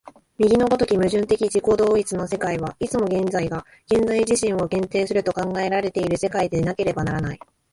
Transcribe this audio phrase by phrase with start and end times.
[0.39, 7.39] 右の如き矛盾的自己同一の世界は、いつも現在が現在自身を限定すると考えられる世界でなければならない。